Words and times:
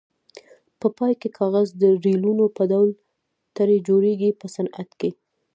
په 0.79 0.87
پای 0.97 1.13
کې 1.21 1.29
کاغذ 1.37 1.67
د 1.81 1.83
ریلونو 2.05 2.45
په 2.57 2.63
ډول 2.71 2.89
ترې 3.55 3.77
جوړیږي 3.87 4.29
په 4.39 4.45
صنعت 4.55 4.89
کې. 4.99 5.09